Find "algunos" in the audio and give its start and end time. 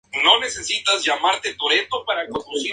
0.13-0.57